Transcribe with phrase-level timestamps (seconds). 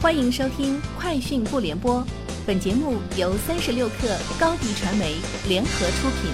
[0.00, 2.00] 欢迎收听《快讯不联播》，
[2.46, 5.16] 本节目由三十六克高低传媒
[5.48, 6.30] 联合出品。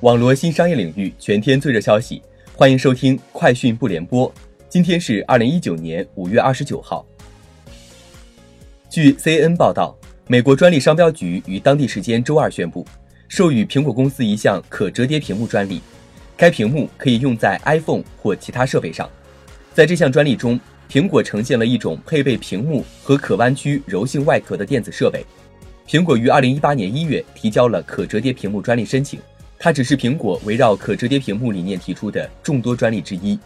[0.00, 2.20] 网罗新商业领域全天最热消息，
[2.54, 4.28] 欢迎收听《快讯不联播》。
[4.68, 7.02] 今天是二零一九年五月二十九号。
[8.90, 9.96] 据 CN 报道，
[10.26, 12.86] 美国专利商标局于当地时间周二宣布，
[13.26, 15.80] 授予苹果公司一项可折叠屏幕专利，
[16.36, 19.08] 该屏幕可以用在 iPhone 或其他设备上。
[19.78, 20.58] 在这项专利中，
[20.90, 25.24] 苹果呈现了一种配备屏幕和可弯曲柔性外壳的电子设备。
[25.86, 29.20] 苹果于二零一八年一月提交了可折叠屏幕专利申请，
[29.56, 33.38] 它只是苹果围绕可折叠屏幕理念提出的众多专利之一。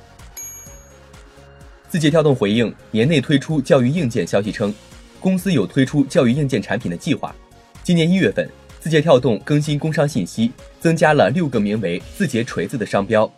[1.91, 4.75] 字节跳动回应年内推出教育硬件消息称，
[5.21, 7.37] 公司有推出教育硬件产品的计划。
[7.83, 8.49] 今年一月份，
[8.81, 13.31] 字节跳动更新工商信息，增加了六个名为“字节锤子”的商标，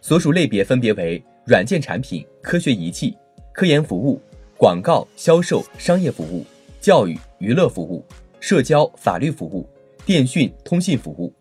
[0.00, 1.22] 所属类别分别为。
[1.50, 3.12] 软件产品、科学仪器、
[3.52, 4.20] 科研服务、
[4.56, 6.46] 广告、销售、商业服务、
[6.80, 8.04] 教育、娱乐服务、
[8.38, 9.68] 社交、法律服务、
[10.06, 11.34] 电讯、通信服务。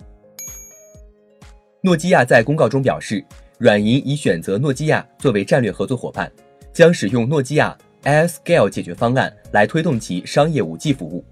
[1.82, 3.24] 诺基亚在公告中表示，
[3.60, 6.32] 软银已选择诺基亚作为战略合作伙伴，
[6.74, 11.24] 将使用诺基亚 AI scale 解决方案来推动其商业 5G 服务。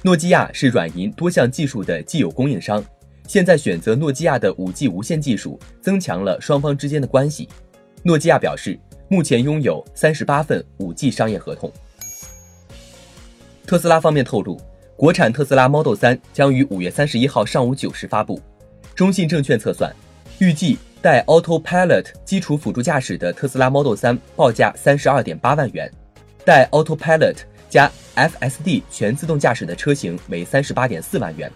[0.00, 2.84] 诺基亚是软银多项技术的既有供应商，
[3.26, 7.48] 现在选择诺基亚的 5G 无线技术，增强了双方之间的关系。
[8.04, 8.76] 诺基亚表示，
[9.08, 11.72] 目前拥有三十八份五 G 商业合同。
[13.64, 14.60] 特斯拉方面透露，
[14.96, 18.42] 国产特斯拉 Model 3将于五月三十一号上午九时发布。
[18.96, 19.94] 中信证券测算，
[20.40, 25.88] 预计带 Autopilot 基础辅助驾驶的特斯拉 Model 3报价三十二点八万元，
[26.44, 27.36] 带 Autopilot
[27.70, 31.50] 加 FSD 全自动驾驶的车型为三十八点四万元，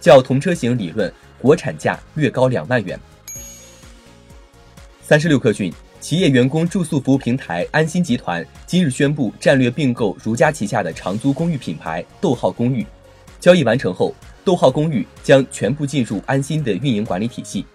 [0.00, 2.98] 较同车型理论国产价略高两万元。
[5.02, 5.70] 三十六氪讯。
[6.00, 12.86] 企业员工住宿服务平台安心集团今日宣布战略并购如家旗下的长租公寓品牌逗号公寓，
[13.38, 17.66] 交易完成后，逗号公寓将全部进入安心的运营管理体系。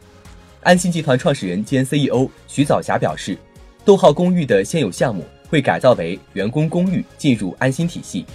[0.62, 3.38] 安心集团创始人兼 CEO 徐早霞表示，
[3.86, 8.26] 逗号公寓的现有项目会改造为员工公寓进入安心体系。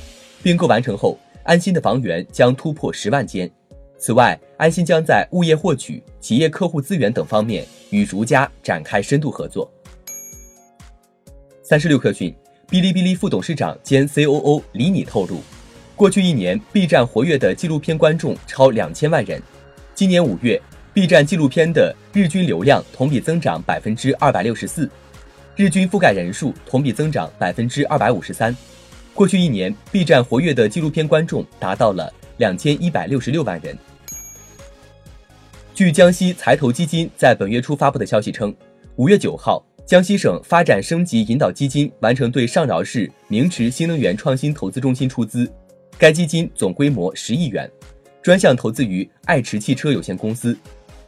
[0.43, 3.51] 并购完成后，安心的房源将突破十万间。
[3.99, 9.71] 此外，安心将在物业获取、企业客户资源等方面与如家展开深度合作。
[11.71, 12.35] 三十六氪讯，
[12.69, 15.41] 哔哩哔哩副董事长兼 COO 李拟透露，
[15.95, 19.41] 过去一年 B 站活跃的纪录片观众超两千万人。
[19.95, 20.61] 今年五月
[20.93, 24.91] ，B 站纪录片的日均流量同比增长百分之二百六十四，
[25.55, 28.53] 日均覆盖人数同比增长百分之二百五十三。
[29.15, 33.79] 过去一年，B 站活跃的纪录片观众达到了两千一百六十六万人。
[35.73, 38.53] 据江西财投基金在本月初发布的消息称，
[38.97, 39.65] 五月九号。
[39.91, 45.53] 江西省发展升级引导基金完成对上饶市明池新能源创新投资中心出资，
[45.99, 47.69] 该基金总规模十亿元，
[48.23, 50.57] 专项投资于爱驰汽车有限公司，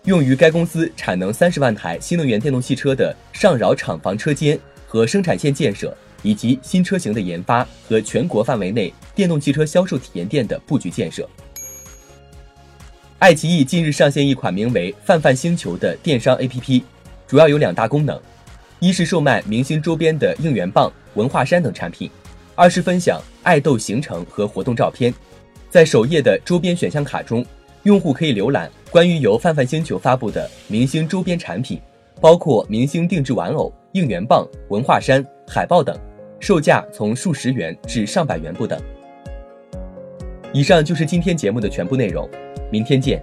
[0.06, 11.30] 用于该公司产能三十万台新能源电动汽车的上饶厂房车间和生产线建设，以及新车型的研发和全国范围内电动汽车销售体验店的布局建设。
[13.20, 16.82] 爱奇艺近日上线一款名为“泛泛星球”的电商 APP，
[17.28, 18.20] 主要有两大功能。
[18.82, 22.10] 一是售卖明星周边的应援棒、文化衫等产品；
[22.56, 25.14] 二是分享爱豆行程和活动照片。
[25.70, 27.46] 在首页的周边选项卡中，
[27.84, 31.80] 用户可以浏览关于由泛泛星球发布的明星周边产品，
[32.20, 35.96] 包括明星定制玩偶、应援棒、文化衫、海报等，
[36.40, 38.82] 售价从数十元至上百元不等。
[40.52, 42.28] 以上就是今天节目的全部内容，
[42.68, 43.22] 明天见。